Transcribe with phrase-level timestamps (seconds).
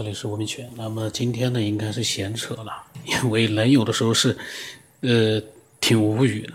[0.00, 0.66] 这里是吴明全。
[0.76, 2.72] 那么今天呢，应该是闲扯了，
[3.04, 4.34] 因为人有的时候是，
[5.02, 5.38] 呃，
[5.78, 6.54] 挺无语的。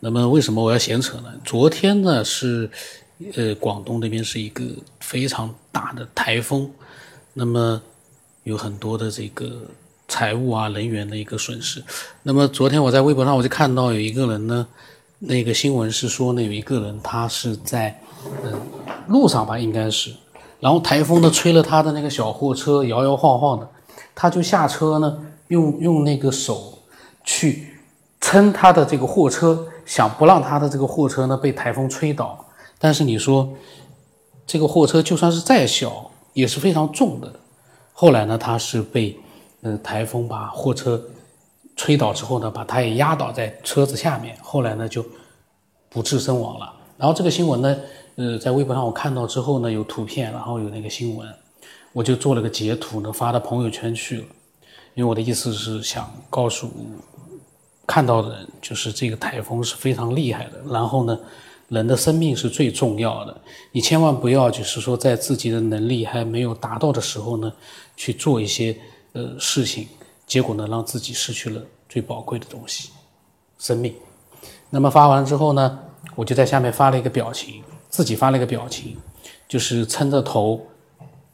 [0.00, 1.32] 那么为什么我要闲扯呢？
[1.44, 2.68] 昨天呢是，
[3.36, 4.64] 呃，广东那边是一个
[4.98, 6.68] 非常大的台风，
[7.32, 7.80] 那么
[8.42, 9.62] 有很多的这个
[10.08, 11.80] 财务啊、人员的一个损失。
[12.24, 14.66] 那么昨天我在微博上我就看到有一个人呢，
[15.20, 18.02] 那个新闻是说呢，有一个人他是在，
[18.42, 18.60] 呃，
[19.06, 20.12] 路上吧，应该是。
[20.60, 23.68] 然后台风呢吹了他的那个小货车摇摇晃晃的，
[24.12, 26.76] 他就下车呢，用用那个手
[27.22, 27.78] 去
[28.20, 32.44] 撑他的这个货车，想不让他的这个货车呢被台风吹倒。
[32.76, 33.48] 但是你说
[34.48, 37.32] 这个货车就算是再小也是非常重的。
[37.92, 39.16] 后来呢，他是被
[39.62, 41.00] 呃台风把货车
[41.76, 44.36] 吹倒之后呢，把他也压倒在车子下面。
[44.42, 45.06] 后来呢就
[45.88, 46.72] 不治身亡了。
[46.96, 47.76] 然后这个新闻呢。
[48.18, 51.32] 呃，在微博上我看到之后呢，有图片，然后有那个新闻，
[51.92, 54.24] 我就做了个截图呢，发到朋友圈去了。
[54.94, 56.68] 因为我的意思是想告诉
[57.86, 60.60] 看到的人，就是这个台风是非常厉害的。
[60.68, 61.16] 然后呢，
[61.68, 67.52] 人的生命是最重要的，你千万不要就是说在自己的能力还没有达到的时候呢，
[67.96, 68.76] 去做一些
[69.12, 69.86] 呃事情，
[70.26, 72.90] 结果呢让自己失去了最宝贵的东西——
[73.60, 73.94] 生命。
[74.70, 75.78] 那么发完之后呢，
[76.16, 77.62] 我就在下面发了一个表情。
[77.88, 78.96] 自己发了一个表情，
[79.48, 80.60] 就是撑着头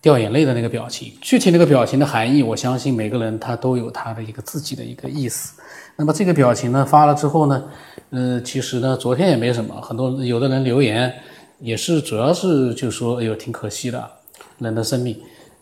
[0.01, 1.13] 掉眼泪的那个表情。
[1.21, 5.61] 具体那个表情的含义，我相信每个人他都有他的一个自己的一个意思。
[5.97, 7.65] 那么这个表情呢，发了之后呢，
[8.11, 11.13] 呃，其实呢，昨天也没什么，很多有的人留言
[11.61, 14.11] 也是，主要是就说，哎呦，挺可惜的，
[14.59, 15.17] 人的生命。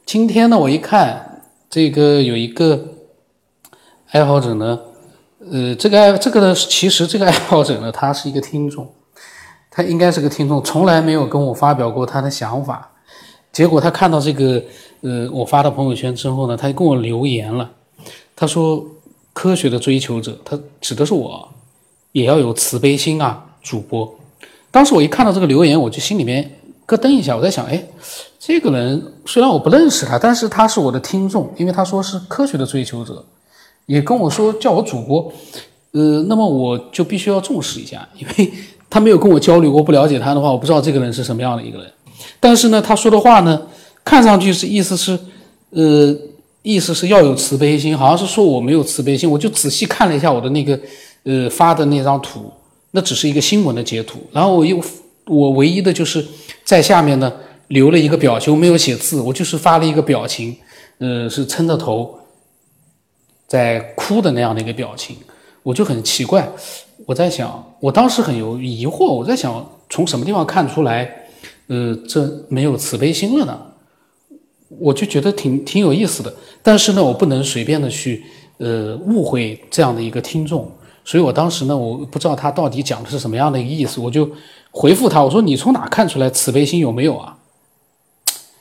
[0.05, 2.83] 今天呢，我一看这个有一个
[4.11, 4.81] 爱好者呢，
[5.51, 8.91] 呃，这个爱这个呢，其实这个爱好者呢，他是一个听众。
[9.75, 12.91] 他应该是个听众，从来没有跟我发表过他的想法。
[13.51, 14.63] 结果他看到这个，
[15.01, 17.71] 呃，我发到朋友圈之后呢，他就跟我留言了。
[18.37, 18.85] 他说
[19.33, 21.49] ：“科学的追求者，他指的是我，
[22.13, 24.15] 也要有慈悲心啊，主播。”
[24.71, 26.51] 当时我一看到这个留言，我就心里面
[26.85, 27.83] 咯噔一下，我在想，哎，
[28.39, 33.25] 这个人虽然我不认识他，但是他是我的听众，因为他说是科学的追求者，
[33.87, 35.33] 也跟我说叫我主播，
[35.93, 38.53] 呃，那么我就必须要重视一下，因为。
[38.93, 41.91] 他没有跟我交流过，不了解他的话，我不知道这个人是什么样的一个人。
[42.39, 43.63] 但是呢，他说的话呢，
[44.05, 45.19] 看上去是意思是，
[45.71, 46.15] 呃，
[46.61, 49.31] 意思是要有慈悲心，好像是说我没有慈悲心。
[49.31, 50.79] 我就仔细看了一下我的那个，
[51.23, 52.53] 呃，发的那张图，
[52.91, 54.19] 那只是一个新闻的截图。
[54.31, 54.79] 然后我又，
[55.25, 56.23] 我唯一的就是
[56.63, 57.33] 在下面呢
[57.69, 60.55] 留了一个表情，我没有写字，我就是发了一个表情，
[60.99, 62.15] 呃，是撑着头
[63.49, 65.17] 在哭的那样的一个表情，
[65.63, 66.47] 我就很奇怪。
[67.07, 71.11] 我在想，我当时很有疑惑，我在想从什么地方看出来，
[71.67, 73.59] 呃，这没有慈悲心了呢？
[74.79, 76.33] 我就觉得挺挺有意思的。
[76.63, 78.25] 但是呢，我不能随便的去
[78.59, 80.71] 呃误会这样的一个听众，
[81.05, 84.31] 所以我当时呢，我不知道他到底讲的是什么样的一个意思，我就
[84.71, 87.37] 回复他，我说你从哪看出来慈悲心有没有啊？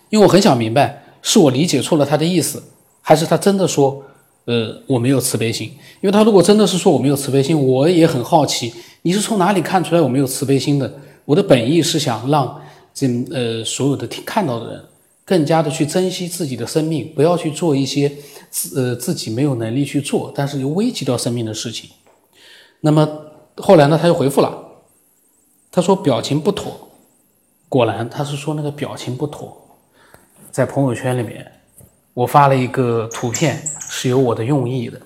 [0.09, 2.63] 因为我很想明白，是我理解错了他的意思，
[3.01, 4.03] 还是他真的说？
[4.45, 5.67] 呃，我没有慈悲心，
[6.01, 10.91] 因为他如果真的是说我没有慈悲心，我也很好奇，你是从哪里看出来我没有慈悲心的？
[11.25, 12.59] 我的本意是想让
[12.93, 14.83] 这呃所有的听看到的人
[15.23, 18.11] 更加的去珍惜自己的生命，不要去做一些
[18.49, 21.89] 自呃自己没有能力去做，但是又危及到生命的事情。
[22.79, 23.07] 那么
[23.57, 24.51] 后来呢，他又回复了，
[25.71, 26.89] 他说表情不妥，
[27.69, 29.55] 果然他是说那个表情不妥，
[30.49, 31.45] 在朋友圈里面。
[32.13, 33.57] 我发了一个图片，
[34.01, 34.99] 是有我的用意的。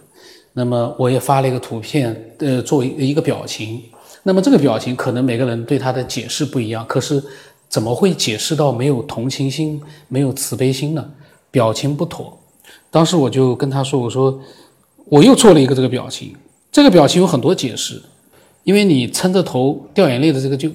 [0.54, 3.82] 那么我也发了一个图片，呃，作为一个表情。
[4.24, 6.86] 那么这个表情可能每个人对他的解释不一样。
[6.88, 7.22] 可是
[7.68, 11.06] 怎么会解释到没有同情心、没有慈悲心呢？
[11.52, 12.40] 表情不妥。
[12.90, 14.40] 当时我就跟他说：“我说
[15.10, 16.34] 我又做了一个这个表情。
[16.72, 18.02] 这个表情有很多解释，
[18.64, 20.72] 因为你撑着头掉眼泪的这个，就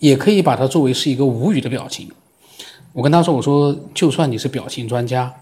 [0.00, 2.08] 也可以把它作为是一个无语的表情。”
[2.92, 5.32] 我跟他说：“我说，就算你是表情专家，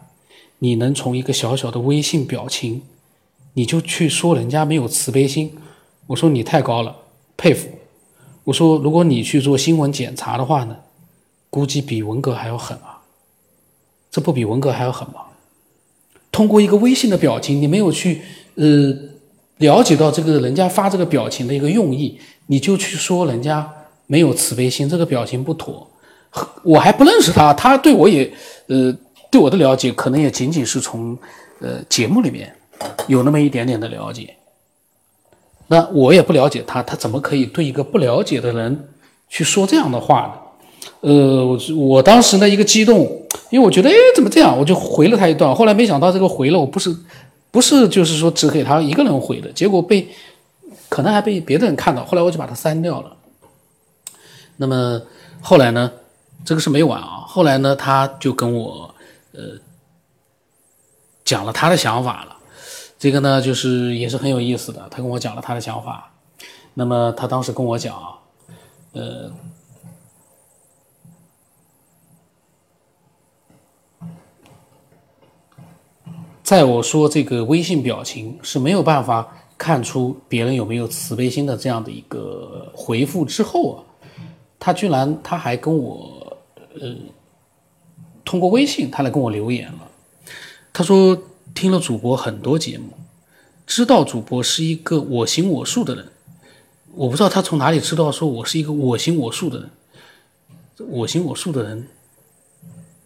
[0.59, 2.83] 你能从一个小小的微信表情，
[3.55, 5.57] 你就去说人家没有慈悲心，
[6.07, 6.97] 我说你太高了，
[7.37, 7.69] 佩服。
[8.45, 10.77] 我说，如果你去做新闻检查的话呢，
[11.51, 13.03] 估计比文革还要狠啊。
[14.11, 15.23] 这不比文革还要狠吗？
[16.31, 18.23] 通过一个微信的表情，你没有去
[18.55, 18.95] 呃
[19.59, 23.71] 了解到这个人家发这个表情的一个用意，你就去说人家
[24.07, 25.91] 没有慈悲心，这个表情不妥。”
[26.63, 28.31] 我还不认识他，他对我也，
[28.67, 28.95] 呃，
[29.31, 31.17] 对我的了解可能也仅仅是从，
[31.61, 32.55] 呃，节目里面
[33.07, 34.35] 有那么一点点的了解。
[35.69, 38.89] 那我也不了解他，他怎么可以对一个不了解的人
[39.29, 40.33] 去说这样的话呢？
[41.01, 43.01] 呃，我我当时呢一个激动，
[43.51, 44.57] 因为我觉得，哎，怎么这样？
[44.57, 45.53] 我就回了他一段。
[45.53, 46.95] 后来没想到这个回了，我不是
[47.51, 50.09] 不是就是说只给他一个人回的，结果被
[50.89, 52.05] 可能还被别的人看到。
[52.05, 53.17] 后来我就把它删掉了。
[54.59, 55.03] 那么
[55.41, 55.91] 后来呢，
[56.45, 57.25] 这个是没完啊。
[57.27, 58.95] 后来呢，他就跟我
[59.37, 59.59] 呃
[61.25, 62.37] 讲了他的想法了。
[62.99, 64.89] 这个呢，就是也是很有意思的。
[64.91, 66.13] 他跟我讲了他的想法。
[66.75, 68.19] 那么他当时跟我讲，
[68.93, 69.31] 呃。
[76.43, 83.83] 在我说这个微信表情是没有办法看出别人有没有慈悲心的这样的一个回复之后啊，
[84.57, 86.39] 他居然他还跟我
[86.81, 86.95] 呃
[88.27, 89.89] 通过微信他来跟我留言了，
[90.73, 91.17] 他说
[91.55, 92.91] 听了主播很多节目，
[93.67, 96.09] 知道主播是一个我行我素的人，
[96.95, 99.71] 我不知道他从哪里知道说我是一个我行我素的人，
[100.89, 101.87] 我行我素的人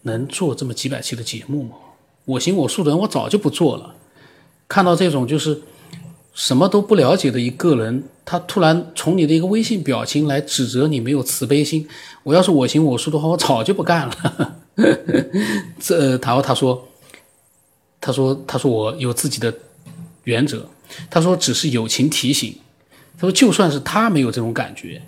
[0.01, 1.75] 能做这么几百期的节目吗？
[2.25, 3.95] 我行我素的人，我早就不做了。
[4.67, 5.61] 看到这种就是
[6.33, 11.87] 什么都不了解的一个人，他突然从你的一个微信表情来指责你没有慈悲心，
[12.23, 14.60] 我要是我行我素的话，我早就不干了。
[15.79, 16.87] 这，然后他说，
[17.99, 19.53] 他说，他说我有自己的
[20.23, 20.65] 原则。
[21.09, 22.57] 他说只是友情提醒。
[23.15, 25.01] 他说就算是他没有这种感觉，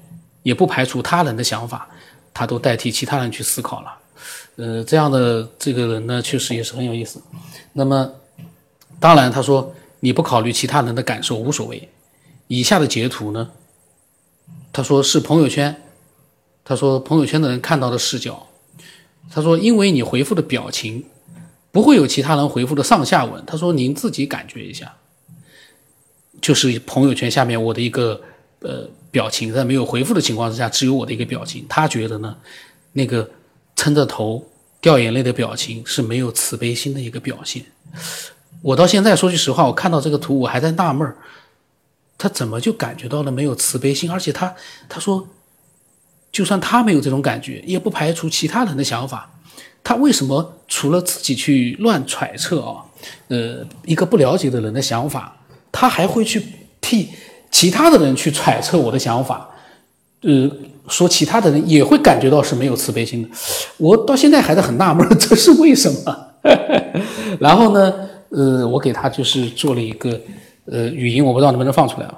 [0.44, 1.90] 也不排除他人的想法，
[2.34, 3.94] 他都代替其他人去思考了。
[4.56, 7.20] 呃，这样的这个人呢，确实也是很有意思。
[7.74, 8.12] 那么，
[9.00, 11.90] 当然他说你不考虑其他人的感受无所谓。
[12.48, 13.50] 以下的截图呢，
[14.72, 15.75] 他说是朋友圈，
[16.64, 18.46] 他说朋友圈的人看到的视角。
[19.30, 21.04] 他说因为你回复的表情
[21.72, 23.44] 不会有其他人回复的上下文。
[23.46, 24.94] 他说您自己感觉一下，
[26.42, 28.22] 就是朋友圈下面我的一个
[28.60, 31.66] 呃表情，在没有回复的情况之下，只有我的一个表情。
[31.68, 32.36] 他觉得呢，
[32.94, 33.30] 那个。
[33.75, 37.66] 撑着头掉眼泪的表情是没有慈悲心的一个表现。
[38.62, 41.18] 我到现在说句实话，我看到这个图，我还在纳闷儿，
[42.20, 44.12] 他怎么就感觉到了没有慈悲心？
[44.12, 44.56] 而且他
[44.88, 45.28] 他说，
[46.33, 49.31] 就算他没有这种感觉，也不排除其他人的想法。
[49.81, 52.83] 他为什么除了自己去乱揣测啊？
[53.30, 55.38] 呃，一个不了解的人的想法，
[55.71, 56.44] 他还会去
[56.81, 57.07] 替
[57.50, 59.50] 其他的人去揣测我的想法？
[60.24, 60.51] 呃。
[60.89, 63.29] 说其他的人也会感觉到是没有慈悲心的，
[63.77, 66.27] 我到现在还在很纳闷，这是为什么？
[67.39, 67.94] 然后呢，
[68.31, 70.19] 呃，我给他就是做了一个
[70.65, 72.15] 呃语音，我不知道能不能放出来啊。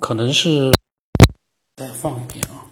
[0.00, 0.72] 可能是
[1.76, 2.66] 再放一遍啊。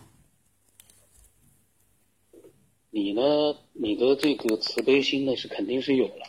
[2.91, 3.23] 你呢？
[3.73, 6.27] 你的这个慈悲心呢是肯定是有了，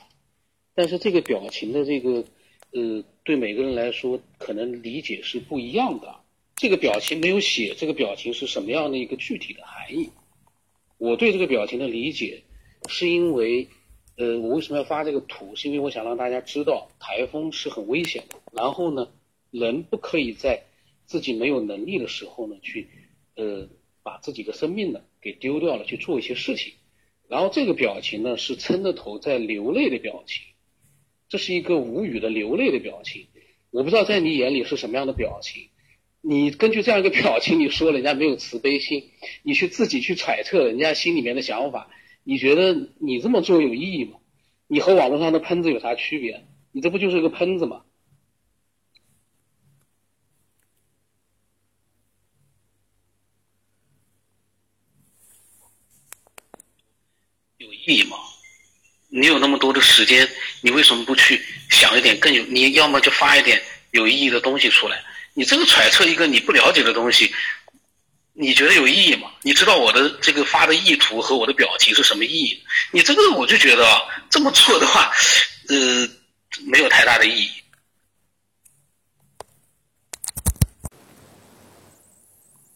[0.76, 2.26] 但是这个表情的这个
[2.72, 6.16] 呃，对每个人来说可能理解是不一样的。
[6.56, 10.10] 这个表情没有写，这个表情是什么样的一个具体的含义？
[10.98, 12.44] 我对这个表情的理解，
[12.90, 13.70] 是因为
[14.18, 15.56] 呃，我为什么要发这个图？
[15.56, 18.36] 是因为我想让大家知道台风是很危险的。
[18.52, 19.08] 然后呢？
[19.50, 20.62] 人不可以在
[21.08, 22.90] 自己没有能力的时候呢，去
[23.36, 23.68] 呃
[24.04, 26.74] 把自己的生命呢给丢掉了，去做一些事情。
[27.28, 30.44] 然后这个表情呢是撑着头在流泪的表情，
[31.28, 33.26] 这是一个无语的流泪的表情。
[33.72, 35.70] 我不知道在你眼里是什么样的表情。
[36.22, 39.10] 你根据这样一个表情，你说人家没有慈悲心，
[39.44, 41.90] 你去自己去揣测人家心里面的想法，
[42.24, 44.20] 你觉得你这么做有意义吗？
[44.68, 46.46] 你和网络上的喷子有啥区别？
[46.74, 47.84] 你这不就是个喷子吗？
[57.88, 58.18] 意义吗？
[59.08, 60.28] 你有那么多的时间，
[60.60, 62.44] 你为什么不去想一点更有？
[62.48, 65.02] 你要么就发一点有意义的东西出来。
[65.34, 67.34] 你这个揣测一个你不了解的东西，
[68.34, 69.32] 你觉得有意义吗？
[69.42, 72.62] 你知道我的这个发的意图和我的表情是什么意义？
[72.92, 73.88] 你这个我就觉得
[74.30, 75.10] 这么做的话，
[75.70, 76.10] 呃，
[76.66, 77.50] 没有太大的意义。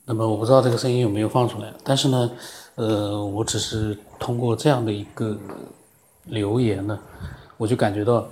[0.06, 2.32] 那么我不知道这个声音有没有放出来，但是呢。
[2.75, 5.37] 呃，我只是通过这样的一个
[6.25, 6.99] 留言呢，
[7.57, 8.27] 我就感觉到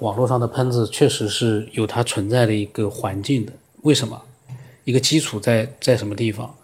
[0.00, 3.52] 网络上的喷子确实是有它存在的一个环境的。
[3.82, 4.20] 为什么？
[4.84, 6.54] 一个基础在在什么地方？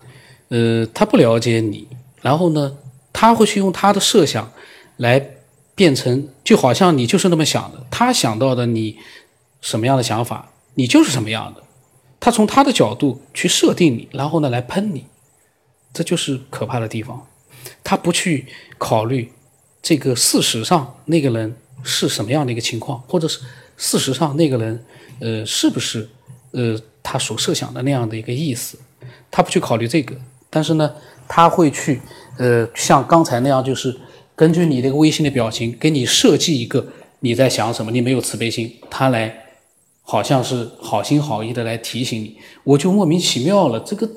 [0.49, 1.88] 呃，他不了解你，
[2.21, 2.76] 然后呢，
[3.12, 4.52] 他会去用他的设想
[4.99, 5.31] 来
[5.75, 8.97] 变成，就好像你就是那么想的，他想到的你
[9.61, 11.62] 什么样的想法，你就是什么样的。
[12.21, 15.07] 他从他的角度去设定你，然后呢来喷你，
[15.93, 17.27] 这就是可怕的地方。
[17.85, 18.47] 他不去
[18.79, 19.31] 考虑
[19.81, 23.41] 这个事实上那个人是什么样的一个情况，或者是
[23.77, 24.85] 事实上那个人
[25.21, 26.09] 呃是不是
[26.53, 28.79] 呃他所设想的那样的一个意思，
[29.31, 30.17] 他不去考虑这个，
[30.51, 30.93] 但是呢
[31.29, 32.01] 他会去
[32.39, 33.97] 呃像刚才那样，就是
[34.35, 36.87] 根据你这个微信的表情给你设计一个
[37.21, 39.39] 你在想什么，你没有慈悲心，他来。
[40.05, 43.79] 好像是好心好意的来提醒你，我就莫名其妙了。
[43.79, 44.11] 这个，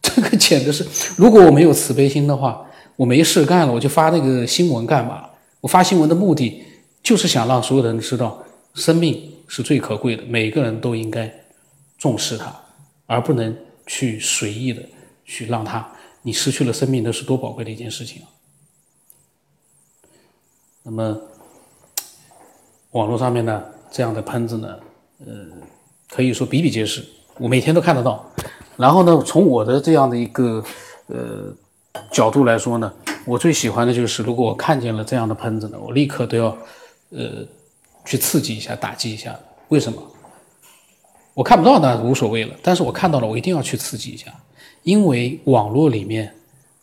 [0.02, 0.86] 这个简直是，
[1.16, 5.28] 如果我没有慈悲心的话，我没事干了，我就发那个新闻干嘛？
[5.60, 6.62] 我发新闻的目的
[7.02, 8.42] 就是想让所有的人知道，
[8.74, 11.32] 生命是最可贵的，每个人都应该
[11.98, 12.54] 重视它，
[13.06, 14.82] 而不能去随意的
[15.24, 15.86] 去让它，
[16.22, 18.26] 你失去了生命，那是多宝贵的一件事情啊。
[20.84, 21.20] 那么，
[22.92, 24.78] 网络上面呢，这样的喷子呢？
[25.26, 25.46] 呃，
[26.08, 27.04] 可以说比比皆是，
[27.38, 28.24] 我每天都看得到。
[28.78, 30.64] 然后呢，从我的这样的一个
[31.08, 31.52] 呃
[32.12, 32.92] 角度来说呢，
[33.26, 36.56] 我最喜欢的就是，如果我看见了这样的喷子呢，我立刻都要
[37.10, 37.44] 呃
[38.04, 39.36] 去刺激一下、打击一下。
[39.66, 40.00] 为什么？
[41.34, 44.32] 我看不到那无所谓了，但是我看到了，我一定要去刺激一下，
[44.84, 46.32] 因为网络里面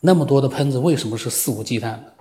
[0.02, 2.14] 那么多的喷子，为什么是肆无忌惮的？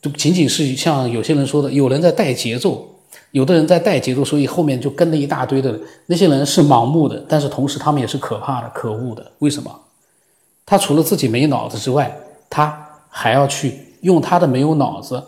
[0.00, 2.94] 就仅仅是像有些人说的，有人在带节奏。
[3.32, 9.32] 有的人在带节奏，所以后面就跟了一大堆的那些人是盲目的，但是同时他们也是可怕的、可恶的。
[9.40, 9.80] 为什么？
[10.64, 12.14] 他除了自己没脑子之外，
[12.50, 15.22] 他还要去用他的没有脑子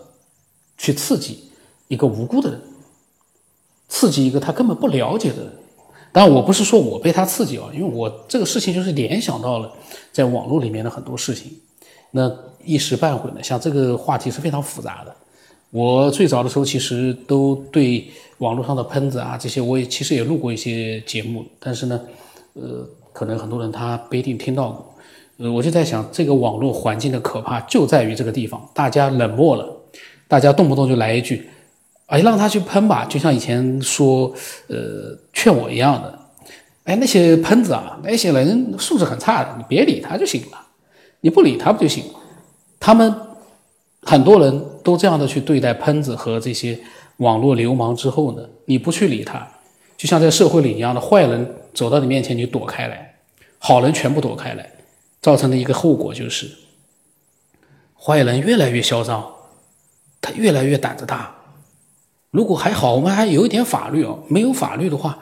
[0.79, 1.51] 去刺激
[1.89, 2.61] 一个无辜的人，
[3.89, 5.53] 刺激一个他根本不了解的人。
[6.13, 9.73] 当然，我不是说我被他刺激啊，因为我这个事情就是联想到了
[10.13, 11.53] 在网络里面的很多事情。
[12.11, 12.31] 那
[12.65, 15.15] 一时半会呢，像这个话题是非常复杂的。
[15.71, 18.05] 我最早的时候其实都对
[18.39, 22.01] 网络上的喷子啊这些，我也其实也录过一些节目，但是呢，
[22.55, 24.95] 呃，可能很多人他不一定听到过，
[25.39, 29.69] 呃，我就在想，这个网络环境的可怕就在于这个地方，大家冷漠了，
[30.27, 31.49] 大家动不动就来一句，
[32.07, 34.35] 哎，让他去喷吧，就像以前说，
[34.67, 36.19] 呃，劝我一样的，
[36.83, 40.59] 哎，那些喷子啊，那些人素质很差的，你别理他就行了，
[41.21, 42.19] 你不理他不就行了，
[42.81, 43.15] 他们。
[44.03, 46.79] 很多人都这样的去对待喷子和这些
[47.19, 49.47] 网络流氓之后呢，你不去理他，
[49.97, 53.15] 就像在社会里一样的，坏人走到你面前你就躲开来，
[53.59, 54.71] 好人全部躲开来，
[55.21, 56.51] 造成的一个后果就是，
[57.95, 59.25] 坏人越来越嚣张，
[60.21, 61.35] 他越来越胆子大。
[62.31, 65.19] 如果还好，我们还有一点法律哦，没有法律的话，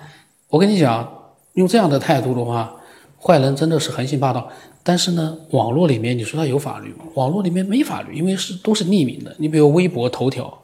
[0.51, 2.77] 我跟你讲，用这样的态度的话。
[3.21, 4.49] 坏人真的是横行霸道，
[4.83, 7.05] 但是呢，网络里面你说他有法律吗？
[7.15, 9.35] 网络里面没法律，因为是都是匿名的。
[9.39, 10.63] 你比如微博、头条，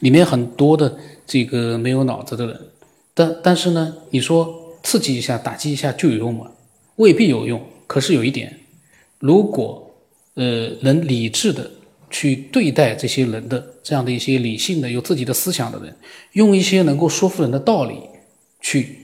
[0.00, 2.60] 里面很多的这个没有脑子的人，
[3.14, 4.52] 但但是呢，你说
[4.82, 6.50] 刺激一下、打击一下就有用吗？
[6.96, 7.60] 未必有用。
[7.86, 8.58] 可是有一点，
[9.20, 9.94] 如果
[10.34, 11.70] 呃能理智的
[12.10, 15.96] 去对待这些人的这样的一些理性的、有自己的思想的人，
[16.32, 18.00] 用一些能够说服人的道理
[18.60, 18.98] 去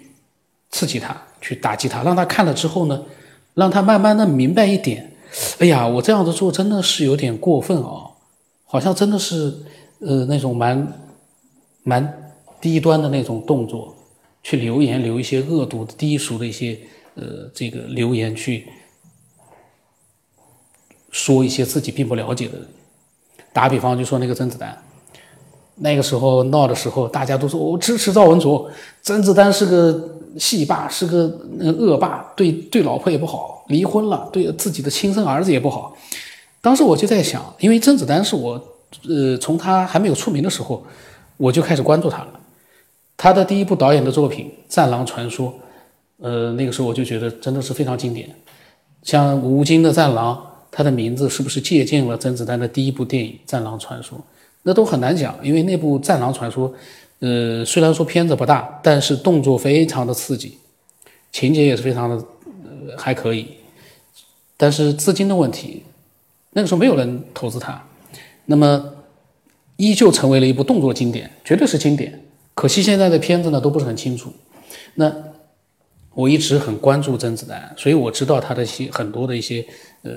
[0.70, 1.22] 刺激他。
[1.42, 3.04] 去打击他，让他看了之后呢，
[3.52, 5.12] 让他慢慢的明白一点。
[5.58, 8.06] 哎呀，我这样子做真的是有点过分啊，
[8.64, 9.54] 好像真的是
[9.98, 11.00] 呃那种蛮
[11.82, 13.94] 蛮低端的那种动作，
[14.42, 16.78] 去留言留一些恶毒的低俗的一些
[17.14, 18.66] 呃这个留言去
[21.10, 22.68] 说一些自己并不了解的人。
[23.52, 24.82] 打比方就说那个甄子丹，
[25.82, 28.70] 那个时候闹的时候，大家都说我支持赵文卓，
[29.02, 30.08] 甄子丹是个。
[30.38, 31.30] 戏霸是个
[31.78, 35.94] 恶霸，对对老婆也不好，离婚了，对自己的亲生儿子也不好。
[36.62, 38.52] 当时我就在想，因为甄子丹是我，
[39.06, 40.82] 呃，从他还没有出名的时候，
[41.36, 42.28] 我就开始关注他了。
[43.18, 45.48] 他的第一部导演的作品《战狼传说》，
[46.22, 48.34] 呃，那个时候我就觉得真的是非常经典。
[49.02, 50.34] 像吴京的《战狼》，
[50.70, 54.16] 他的名字是不是借鉴了甄子丹的第一部电影《战狼传说》？
[54.62, 56.70] 那都很难讲，因为那部《战狼传说》。
[57.24, 60.58] 呃，虽然说片子不大，但是动作非常的刺激，
[61.30, 62.24] 情节也是非常的
[62.98, 63.46] 还可以，
[64.56, 65.84] 但是资金的问题，
[66.50, 67.80] 那个时候没有人投资它，
[68.46, 68.94] 那么
[69.76, 72.24] 依旧成为了一部动作经典，绝对是经典。
[72.54, 74.32] 可惜现在的片子呢都不是很清楚。
[74.96, 75.14] 那
[76.14, 79.64] 我一直很关注甄子丹，所以我知道他的一些很多的一些
[80.02, 80.10] 呃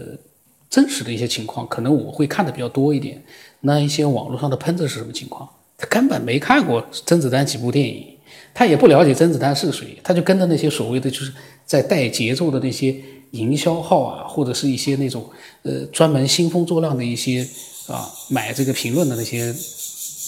[0.72, 3.24] 真实的一些情况，可能我会看的比较多一点。
[3.66, 5.50] 那一些网络上的喷子是什么情况？
[5.78, 8.08] 他根本没看过甄子丹几部电影，
[8.54, 11.34] 他也不了解甄子丹是谁，他就跟着那些所谓的就是
[11.66, 12.96] 在带节奏的那些
[13.32, 15.30] 营销号啊，或者是一些那种
[15.64, 17.46] 呃专门兴风作浪的一些
[17.88, 19.54] 啊买这个评论的那些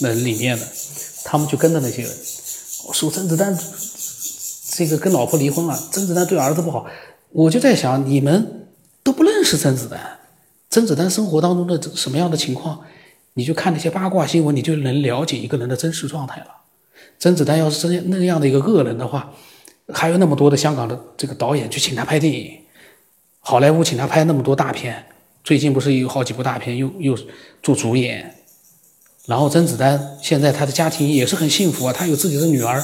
[0.01, 0.67] 人里面的，
[1.23, 2.11] 他们就跟着那些人，
[2.91, 3.57] 说甄子丹
[4.75, 6.85] 这个跟老婆离婚了，甄子丹对儿子不好，
[7.31, 8.67] 我就在想，你们
[9.01, 10.19] 都不认识甄子丹，
[10.69, 12.81] 甄子丹生活当中的什么样的情况，
[13.37, 16.47] 你就看那些八卦新闻，你就能了解一个人的真实状态了。
[17.19, 19.31] 甄子丹要是真那样的一个恶人的话，
[19.93, 22.51] 还有那么多的香港的这个导演去请他拍电影，
[23.39, 25.05] 好莱坞请他拍那么多大片，
[25.43, 27.15] 最近不是有好几部大片又又
[27.61, 28.35] 做主演，
[29.27, 32.83] 然后甄子丹现在他的家庭也是很幸福啊，他有自己的女儿。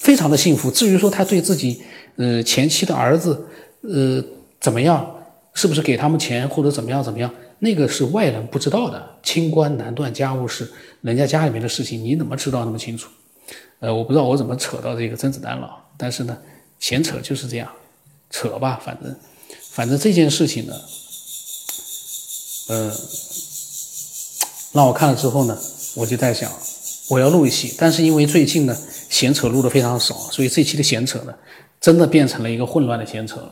[0.00, 0.70] 非常的幸福。
[0.70, 1.82] 至于说他对自己，
[2.16, 3.46] 呃，前妻的儿子，
[3.80, 4.22] 呃，
[4.60, 5.16] 怎么样，
[5.54, 9.16] 是不是给他们钱或者怎么样怎么样，那个是外人不知道的。
[9.22, 10.70] 清官难断家务事，
[11.00, 13.10] 人家家里面的事情你怎么知道那么清楚？
[13.80, 16.38] 呃，我不知道我怎么扯到这个甄子丹了，但是呢，
[16.78, 17.68] 闲扯就是这样，
[18.30, 19.16] 扯吧，反正，
[19.70, 20.74] 反正这件事情呢，
[22.68, 22.92] 呃，
[24.72, 25.58] 让我看了之后呢，
[25.96, 26.50] 我就在想。
[27.08, 28.76] 我要录一期，但是因为最近呢
[29.08, 31.32] 闲扯录的非常少，所以这期的闲扯呢，
[31.80, 33.48] 真的变成了一个混乱的闲扯。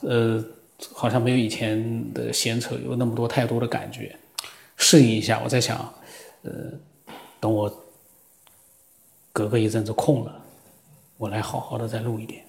[0.00, 0.42] 呃，
[0.94, 4.16] 好像没有以前的闲扯有那么多太多的感觉。
[4.76, 5.92] 适应一下，我在想，
[6.42, 6.52] 呃，
[7.40, 7.84] 等我
[9.32, 10.40] 隔个一阵子空了，
[11.16, 12.44] 我来好好的再录一点。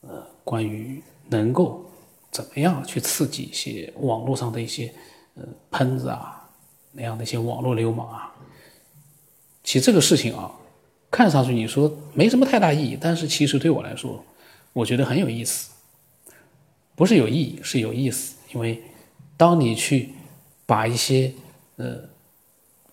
[0.00, 1.84] 呃，关于能够
[2.30, 4.90] 怎么样去刺激一些网络上的一些
[5.34, 6.48] 呃喷子啊，
[6.92, 8.34] 那样的一些网络流氓啊。
[9.62, 10.50] 其实这个事情啊，
[11.10, 14.24] 看上去你说没什么太大意义，但是其实对我来说，
[14.72, 15.73] 我觉得很有意思。
[16.94, 18.36] 不是有意义，是有意思。
[18.52, 18.82] 因为
[19.36, 20.10] 当你去
[20.66, 21.32] 把一些
[21.76, 21.98] 呃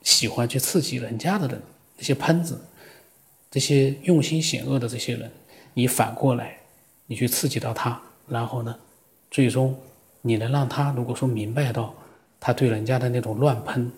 [0.02, 1.62] 喜欢去刺激人家的人，
[1.98, 2.60] 那些喷子，
[3.50, 5.32] 这些用心险恶的这些人，
[5.74, 6.58] 你反过来，
[7.06, 8.76] 你去刺激到他，然后呢，
[9.30, 9.78] 最终
[10.22, 11.94] 你能让他如果说明白到
[12.40, 13.92] 他对人家的那种乱喷。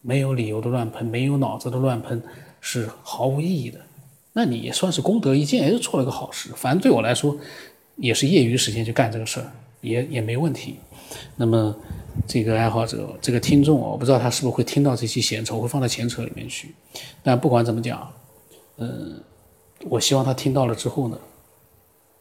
[0.00, 2.22] 没有理由的乱喷，没有脑子的乱喷，
[2.60, 3.80] 是毫无意义的。
[4.32, 6.50] 那你也算是功德一件，也是做了个好事。
[6.54, 7.36] 反正对我来说，
[7.98, 9.52] 也是业余时间去干这个事儿，
[9.82, 10.78] 也也没问题。
[11.36, 11.76] 那么，
[12.26, 16.74] 这个爱好者，这个听众，我不知道他是不是会听到这期闲扯，我会放在闲扯里面去。
[17.22, 18.12] 但不管怎么讲，
[18.76, 19.22] 嗯，
[19.84, 21.18] 我希望他听到了之后呢，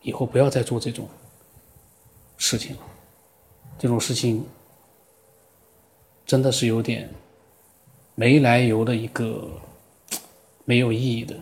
[0.02, 1.08] 以后不要再做这种
[2.38, 2.82] 事情了。
[3.80, 4.44] 这种事情
[6.26, 7.10] 真的是有点。
[8.20, 9.48] 没来由的一个
[10.66, 11.36] 没有意义的，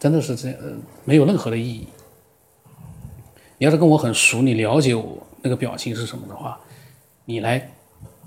[0.00, 0.58] 真的是这样，
[1.04, 1.86] 没有任何的意义。
[3.58, 6.58] 你要是跟我很熟，你了解我那个表情是什么的话，
[7.24, 7.72] 你来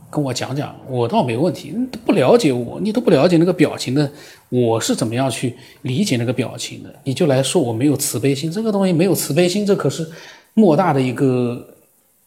[0.09, 1.71] 跟我讲讲，我倒没问题。
[2.05, 4.11] 不了解我，你都不了解那个表情的，
[4.49, 6.93] 我是怎么样去理解那个表情的？
[7.03, 10.09] 你就来说我没有慈悲心，这个东西没有慈悲心，这可是
[10.55, 11.75] 莫大的一个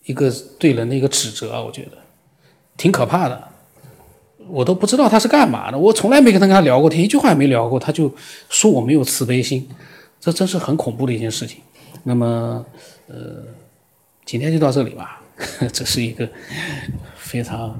[0.04, 1.60] 一个对人的一个指责啊！
[1.60, 1.98] 我觉得
[2.76, 3.48] 挺可怕的。
[4.48, 8.12] 我都不知道他是干嘛的，我从来没跟他跟他聊过天，一句话也没聊过，他就
[8.48, 9.68] 说我没有慈悲心，
[10.20, 11.58] 这真是很恐怖的一件事情。
[12.02, 12.64] 那么，
[13.06, 13.44] 呃，
[14.24, 15.22] 今天就到这里吧，
[15.72, 16.28] 这是一个
[17.16, 17.78] 非常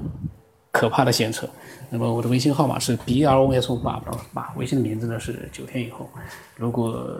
[0.71, 1.47] 可怕的闲扯。
[1.89, 6.09] 那么我的微信号码是 b r o s 八八八，微信的名字呢是九天以后。
[6.55, 7.19] 如果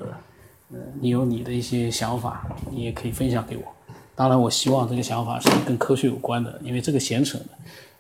[0.71, 3.63] 呃你有你的一些想法，你也可以分享给我。
[4.15, 7.45] 当然，我希望这个想法是跟科学有关的，因为这个闲扯呢。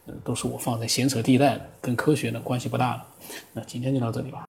[0.05, 3.05] 呃，都是我放在闲扯地带的，跟科学呢关系不大了。
[3.53, 4.39] 那今天就到这里吧。